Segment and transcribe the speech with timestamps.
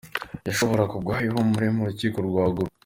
[0.47, 2.69] Yashoboraga kugwa igihumure mu rukiko rwa Gulu.